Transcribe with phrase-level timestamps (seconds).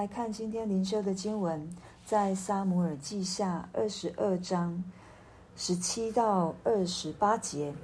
[0.00, 1.68] 来看今天灵修的经文，
[2.06, 4.82] 在撒母耳记下二十二章
[5.54, 7.74] 十七到二十八节。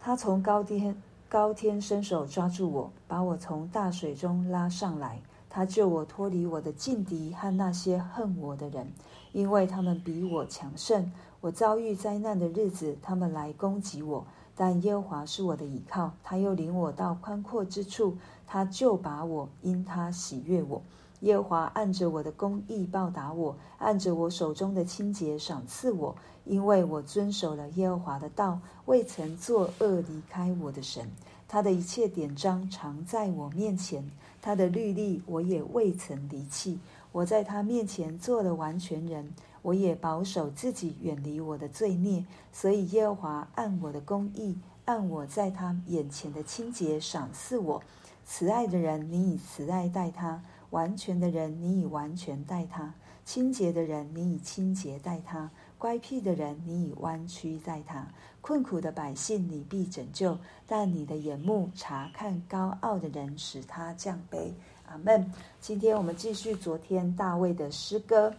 [0.00, 5.20] 他从高天高天伸手抓住我，把我从大水中拉上来。
[5.48, 8.92] 他救我脱离我的劲敌和那些恨我的人，
[9.30, 11.12] 因为他们比我强盛。
[11.40, 14.26] 我遭遇灾难的日子，他们来攻击我。
[14.56, 18.16] 但耶和华是我的倚靠，他又领我到宽阔之处，
[18.48, 20.82] 他救把我，因他喜悦我。
[21.26, 31.10] 耶和华按着我的公义报答我，按着我手中的清洁赏赐我，因为我遵守了耶和华的道，未曾作恶离开我的神。
[31.48, 34.08] 他的一切典章常在我面前，
[34.40, 36.78] 他的律例我也未曾离弃。
[37.10, 39.34] 我在他面前做了完全人。
[39.62, 47.82] 我也保守自己，远离我的罪孽，所以耶和华按我的公义，按我在他眼前的清洁赏赐我。
[48.24, 50.40] 慈爱的人，你以慈爱待他；
[50.76, 52.92] 完全的人，你以完全待他；
[53.24, 58.04] 清洁的人，你以清洁待他；乖僻的人，你以弯曲待他；
[58.42, 64.52] 困苦的百姓，你必拯救；但你的眼目察看高傲的人，使他降卑。
[64.84, 65.32] 阿门。
[65.62, 68.30] 今天我们继续昨天大卫的诗歌。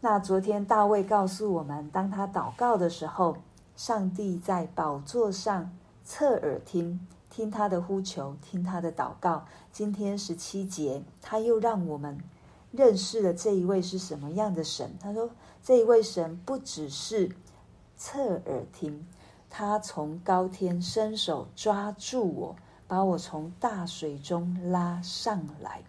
[0.00, 3.36] 那昨天大卫告诉我们，当他祷告的时候，
[3.74, 5.68] 上帝在宝座上
[6.04, 7.00] 侧耳听，
[7.36, 9.44] 听他的呼求，听他的祷告。
[9.70, 12.18] 今天十七节，他又让我们
[12.72, 14.96] 认识了这一位是什么样的神。
[14.98, 15.28] 他说，
[15.62, 17.30] 这一位神不只是
[17.94, 19.06] 侧耳听，
[19.50, 22.56] 他从高天伸手抓住我，
[22.88, 25.82] 把我从大水中拉上来。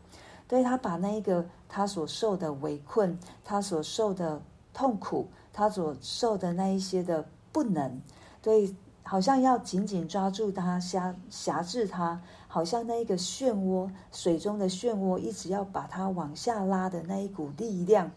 [0.50, 4.42] 对，他把那一个他所受的围困，他所受的
[4.74, 8.02] 痛苦，他所受的那一些的不能，
[8.42, 8.76] 对，
[9.08, 18.12] 好像要紧紧抓住他，辖辖制他，好像那一个漩涡，水中的漩涡，一直要把它往下拉的那一股力量。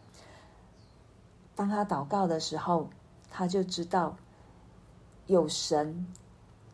[1.54, 2.90] 当他祷告的时候，
[3.30, 4.16] 他就知道
[5.26, 6.06] 有神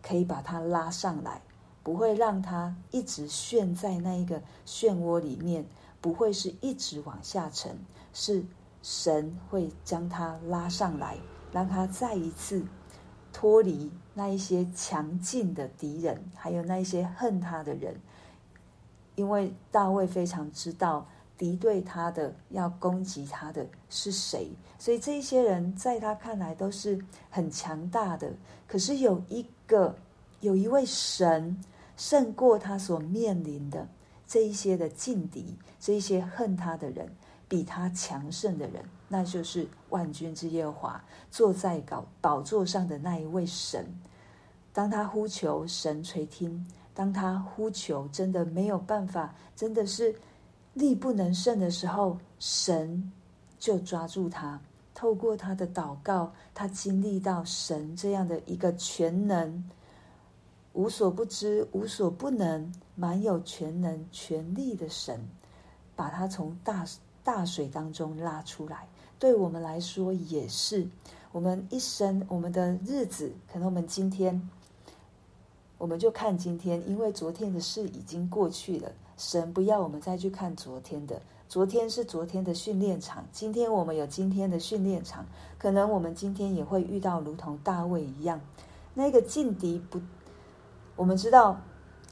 [0.02, 1.42] 可以把他拉上来。
[1.82, 5.64] 不会让他一直陷在那一个漩涡里面，
[6.00, 7.78] 不会是一直往下沉，
[8.12, 8.44] 是
[8.82, 11.16] 神会将他拉上来，
[11.52, 12.66] 让他再一次
[13.36, 17.94] 脱离那一些强劲的敌人，还有那一些恨他的人。
[19.14, 24.48] 因为大卫非常知道敌对他的、要攻击他的是谁，
[24.78, 26.98] 所以这一些人在他看来都是
[27.28, 28.32] 很强大的。
[28.66, 29.94] 可是有一个，
[30.40, 31.62] 有一位神。
[31.98, 33.88] 胜过他所面临的
[34.26, 37.10] 这一些的劲敌，这一些恨他的人，
[37.48, 43.86] 比他强盛的人，那就是万军之耶和华坐在宝宝座上的那一位神。
[44.72, 46.62] 当他呼求，神垂听；
[46.92, 50.14] 当他呼求，真的没有办法，真的是
[50.74, 53.12] 力不能胜的时候，神
[53.58, 54.60] 就抓住他。
[54.92, 59.64] 透过他的祷告，他经历到神这样的一个全能。
[60.72, 65.18] 无所不知、无所不能、满有全能、全力的神，
[65.94, 66.84] 把他从大
[67.26, 68.86] 大水当中拉出来。
[69.18, 70.86] 对我们来说也是，
[71.32, 74.48] 我们一生、我们的日子，可能我们今天，
[75.76, 78.92] 我们就看今天，因为昨天的事已经过去了。
[79.16, 85.26] 神不要我们再去看昨天的，昨天是昨天的训练场，今天我们有今天的训练场。
[85.58, 88.40] 可能我们今天也会遇到如同大卫一样，
[88.94, 90.00] 那个劲敌不。
[90.94, 91.60] 我们知道，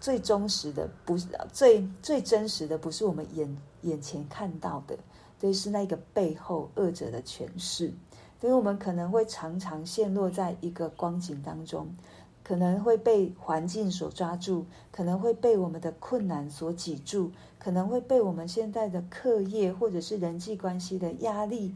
[0.00, 4.98] 最忠实的不是最最真实的，不是我们眼眼前看到的，
[5.38, 7.92] 对，是那个背后恶者的诠释。
[8.40, 11.94] 所以我们可能会常常陷落在一个光景当中，
[12.42, 21.74] 可能会被环境所抓住，可能会被我们的困难所挤住，可能会被我们现在的课业或者是人际关系的压力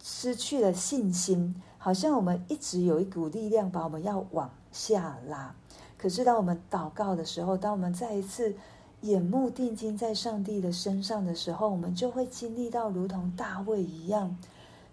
[0.00, 5.52] 失去了信心，好像我们一直有一股力量把我们要往下拉。
[5.98, 8.54] 可是，当我们祷告的时候，当我们再一次
[9.02, 14.36] 眼目定睛在上帝的身上的时候，我们就会经历到，如同大卫一样，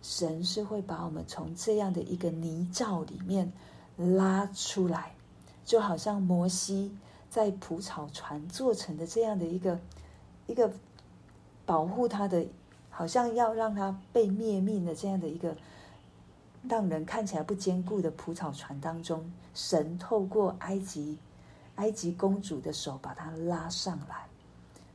[0.01, 3.51] 神是会把我们从这样的一个泥沼里面
[3.97, 5.13] 拉出来，
[5.65, 6.91] 就好像摩西
[7.29, 9.79] 在蒲草船做成的这样的一个
[10.47, 10.71] 一个
[11.65, 12.45] 保护他的，
[12.89, 15.55] 好像要让他被灭命的这样的一个。
[16.69, 21.17] 让人看起来不坚固的蒲草船当中，神透过埃及
[21.75, 24.27] 埃及公主的手把它拉上来。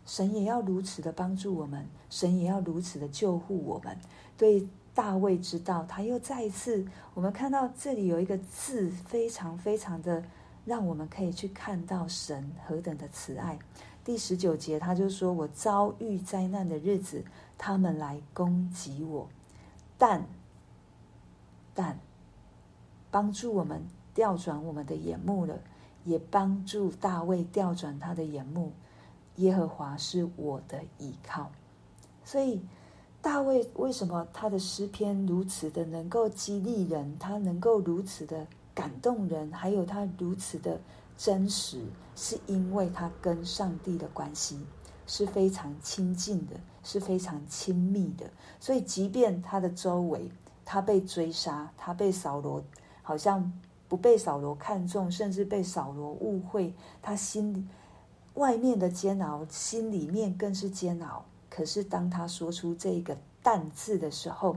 [0.07, 3.97] 神也要如此的帮助我们，神也要如此的救护我们。
[4.37, 10.25] 对大卫知道，他又再一次，我们看到这里有一个字，非常非常的
[10.65, 13.59] 让我们可以去看到神何等的慈爱。
[14.03, 17.23] 第十九节，他就说：“我遭遇灾难的日子，
[17.59, 19.29] 他们来攻击我，
[19.99, 20.25] 但
[21.75, 21.99] 但
[23.11, 23.83] 帮助我们
[24.15, 25.61] 调转我们的眼目了，
[26.05, 28.73] 也帮助大卫调转他的眼目。
[29.37, 31.51] 耶和华是我的依靠。”
[32.25, 32.61] 所以，
[33.23, 37.17] 大卫为什么他的诗篇如此的能够激励人？
[37.19, 40.79] 他能够如此的感动人，还有他如此的。
[41.17, 41.83] 真实
[42.15, 44.57] 是因为他跟上帝的关系
[45.09, 46.55] 是非常亲近的，
[46.85, 48.25] 是非常亲密的。
[48.61, 50.31] 所以，即便他的周围，
[50.65, 52.63] 他被追杀，他被扫罗
[53.03, 53.53] 好像
[53.89, 57.65] 不被扫罗看重，甚至被扫罗误会，他心里
[58.35, 61.25] 外面的煎熬，心里面更是煎熬。
[61.49, 64.57] 可是，当他说出这个“但”字的时候，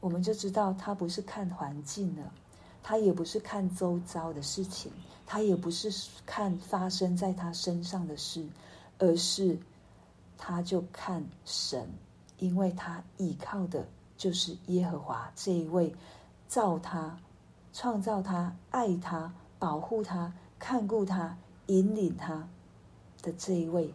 [0.00, 2.32] 我们就知道他不是看环境了，
[2.82, 4.90] 他也不是看周遭的事情。
[5.26, 5.90] 他也不是
[6.26, 8.46] 看发生在他身上的事，
[8.98, 9.58] 而是
[10.36, 11.88] 他就看神，
[12.38, 13.86] 因为他依靠的
[14.18, 15.94] 就是耶和华这一位
[16.46, 17.18] 造他、
[17.74, 21.36] 创造他、爱他、保护他、看顾他、
[21.66, 22.48] 引领他
[23.20, 23.92] 的这一位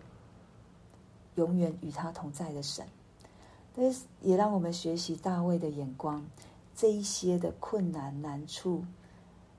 [1.36, 2.86] 永远与他同在的神。
[3.74, 6.26] 但是也让我们学习大卫的眼光，
[6.76, 8.84] 这一些的困难难处。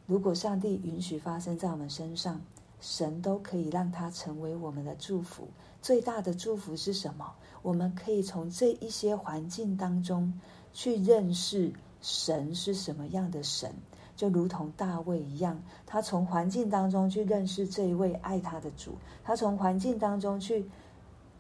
[0.07, 2.43] 如果上帝允许发生在我们身上，
[2.81, 5.49] 神都可以让它成为我们的祝福。
[5.81, 7.33] 最大的祝福是什么？
[7.63, 10.39] 我们可以从这一些环境当中
[10.75, 11.73] 去认识
[12.03, 13.73] 神是什么样的神，
[14.21, 18.93] 就如同大卫一样，他从环境当中去认识这一位爱他的主，
[19.25, 20.69] 他从环境当中去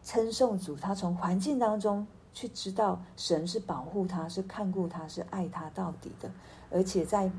[0.02, 6.30] 称颂主，他从环境当中去知道神是保护他，是看顾他，是爱他到底的，
[6.70, 7.30] 而且在。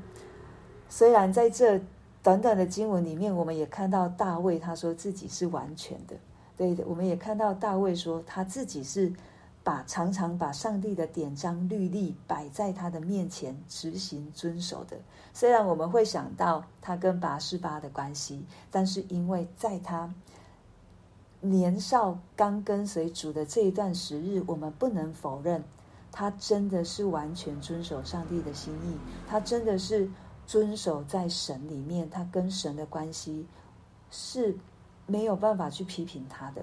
[0.88, 1.80] 虽然在这
[2.22, 6.14] 短短的经文里面，我们也看到大卫他说自己是完全的，
[6.56, 9.12] 对的，我们也看到大卫说他自己是
[9.64, 14.96] 把常常把上帝的典章律例摆在他的面前执行遵守的。
[15.32, 20.14] 虽然我们会想到他跟拔示巴的关系，但是因为在他
[21.40, 25.64] 年少刚跟随主的这一段时日，我们不能否认
[26.10, 28.96] 他真的是完全遵守上帝的心意，
[29.28, 30.10] 他真的是。
[30.44, 33.46] 遵守在神里面，他跟神的关系
[34.10, 34.58] 是
[35.06, 36.62] 没有办法去批评他的，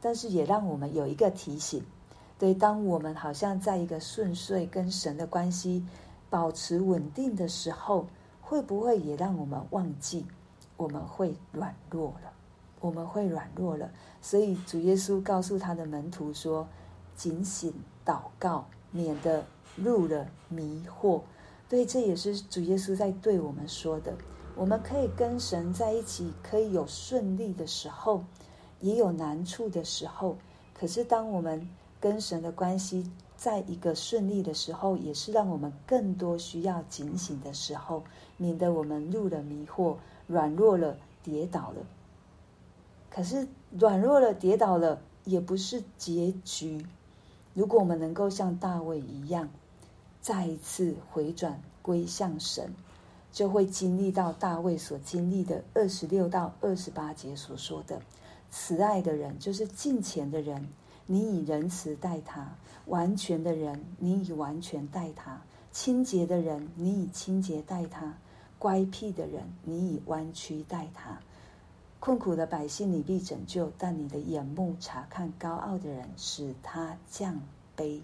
[0.00, 1.84] 但是也让我们有一个提醒：
[2.38, 5.82] 对，当我们好像在一个顺遂跟神的关系
[6.28, 8.06] 保持稳定的时候，
[8.40, 10.24] 会不会也让我们忘记
[10.76, 12.30] 我们会软弱了？
[12.80, 13.90] 我们会软弱了。
[14.20, 16.68] 所以主耶稣告诉他的门徒说
[17.16, 17.72] ：“警醒
[18.04, 19.42] 祷告，免得
[19.74, 21.22] 入了迷惑。”
[21.68, 24.12] 对，这也是主耶稣在对我们说的。
[24.54, 28.22] 我们可以跟神在一起，可以有顺利的时候，
[28.80, 30.36] 也有难处的时候。
[30.74, 31.66] 可是，当我们
[32.06, 38.04] 跟神的关系在一个顺利的时候，也是让我们更多需要警醒的时候，
[38.36, 39.96] 免得我们入了迷惑，
[40.28, 41.84] 软弱了，跌倒了。
[43.10, 46.86] 可是，软弱了，跌倒了，也不是结局。
[47.54, 49.48] 如果我们能够像大卫一样，
[50.20, 52.72] 再一次回转归向神，
[53.32, 58.00] 就会经历到大卫所经历的二十六到二十八节所说的：
[58.52, 60.68] 慈爱的人就是敬虔的人，
[61.06, 62.42] 你以仁慈待他；
[62.86, 65.40] 完全的人，你以完全待他；
[65.72, 68.12] 清洁的人，你以清洁待他；
[68.58, 71.18] 乖僻的人，你以弯曲待他。
[71.98, 77.40] 困苦的百姓你必拯救，但你的眼目察看高傲的人，使他降
[77.76, 78.00] 卑。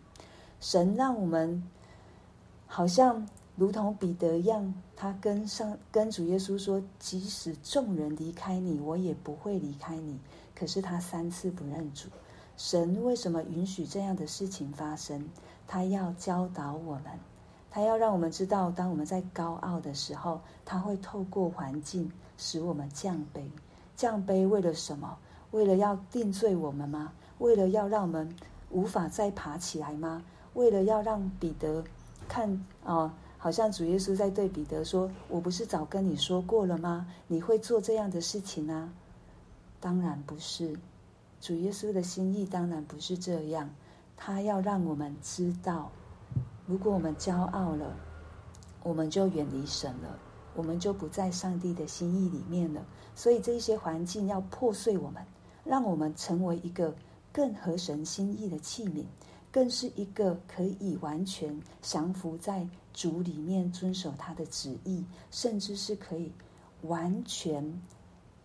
[0.61, 1.62] 神让我们。
[2.75, 10.18] 好像如同彼得一样，他跟上跟主耶稣说：“即使众人离开你，我也不会离开你。”
[10.56, 12.09] 可是他三次不认主。
[12.56, 15.25] 神为什么允许这样的事情发生？
[15.66, 17.04] 他要教导我们，
[17.71, 23.42] 他要让我们知道，当我们在高傲的时候，他会透过环境使我们降卑。
[23.97, 25.16] 降卑为了什么？
[25.52, 27.12] 为了要定罪我们吗？
[27.38, 28.35] 为了要让我们
[28.71, 30.23] 无法再爬起来吗？
[30.54, 31.82] 为了要让彼得？
[32.28, 37.06] 看哦，好像主耶稣在对彼得说：“我不是早跟你说过了吗？
[37.26, 38.90] 你会做这样的事情啊？”
[39.80, 40.78] 当然不是，
[41.42, 43.68] 主耶稣的心意当然不是这样。
[44.16, 45.90] 他要让我们知道，
[46.66, 47.96] 如果我们骄傲了，
[48.84, 50.16] 我们就远离神了，
[50.54, 52.87] 我们就不在上帝的心意里面了。
[53.16, 55.20] 所以这些环境要破碎我们，
[55.64, 56.94] 让我们成为一个
[57.32, 59.04] 更合神心意的器皿。
[59.50, 66.32] 更是一个可以完全降服在主里面，遵守他的旨意，甚至是可以
[66.82, 67.82] 完全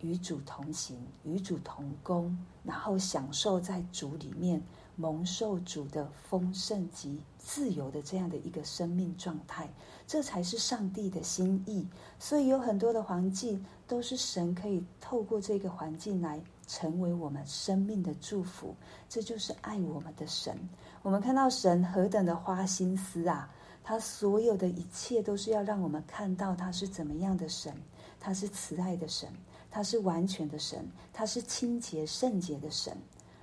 [0.01, 4.61] 与主同行，与主同工，然后享受在主里面
[4.95, 9.67] 蒙受主的丰盛及自由的这样的一个生命状态，
[10.05, 11.87] 这才是上帝的心意。
[12.19, 18.75] 所以有很多的环境都是神可以透过这个环境来成为我们生命的祝福。
[19.09, 20.57] 这就是爱我们的神。
[21.01, 23.49] 我们看到神何等的花心思啊！
[23.83, 27.73] 他所有的一切都是要让我们看到他是怎么样的神。
[28.19, 29.29] 他是慈爱的神，
[29.69, 32.97] 他是完全的神，他是清洁圣洁的神，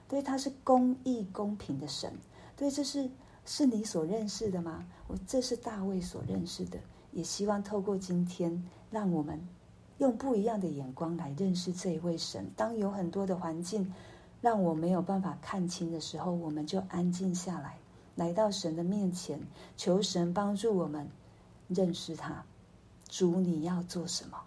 [0.08, 2.12] 对，他是公义公平的神。
[2.56, 3.08] 对，这是
[3.44, 4.84] 是你所认识的吗？
[5.06, 6.78] 我这是大卫所认识的，
[7.12, 9.40] 也希望透过今天，让我们
[9.98, 12.50] 用不一样的眼光来认识这一位神。
[12.56, 13.92] 当有很多的环境
[14.40, 17.76] 让我没有办法看清的时候，我们就安静下来，
[18.14, 19.40] 来到神的面前，
[19.76, 21.08] 求神帮助我们
[21.68, 22.44] 认识他。
[23.08, 24.38] 主，你要做什么？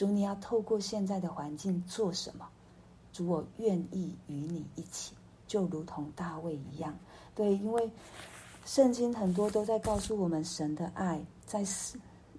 [0.00, 2.48] 主，你要透过现在的环境做什么？
[3.12, 5.12] 主，我愿意与你一起，
[5.46, 6.98] 就如同大卫一样。
[7.34, 7.90] 对，因为
[8.64, 11.62] 圣经很多都在告诉我们神的爱，在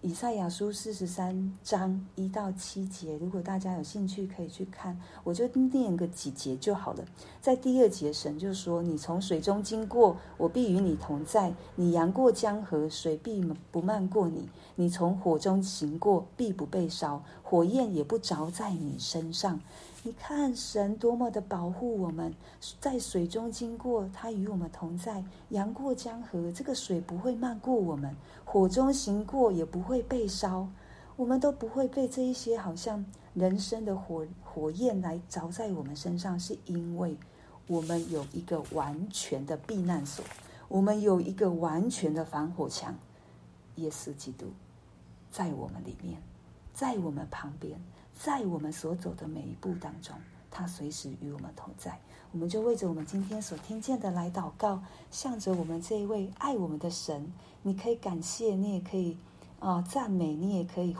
[0.04, 7.06] 以赛亚书四十三章一到七节，如果大家有兴趣可以去看，我就念个几节就好了。
[7.40, 14.42] 在第二节，神就说：“你从水中经过，我必与你同在；你扬过江河，水必不漫过你；
[14.74, 19.60] 你从火中行过，必不被烧，火焰也不着在你身上。”
[20.04, 22.34] 你看神多么的保护我们，
[22.80, 28.12] 在水中经过，他与我们同在；扬过江河，这个水不会漫过我们；
[28.44, 30.68] 火中行过，也不会被烧。
[31.16, 33.06] 我们都不会被这一些好像
[33.36, 37.16] 人生的火火焰来着在我们身上，是因为
[37.68, 40.26] 我们有一个完全的避难所，
[40.68, 42.98] 我们有一个完全的防火墙。
[43.76, 44.48] 耶稣基督
[45.30, 46.20] 在我们里面，
[46.74, 47.80] 在我们旁边。
[48.24, 50.16] 在我们所走的每一步当中，
[50.52, 52.00] 他随时与我们同在。
[52.32, 59.18] 我们就为着我们今天所听见的来祷告，向着我们这一位爱我们的神，你可以感谢，你也可以
[59.60, 60.90] 啊、赞美，你也可以。